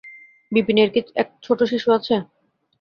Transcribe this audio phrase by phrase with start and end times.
[0.51, 2.15] বিপিনের কি এক ছোট শিশু আছে?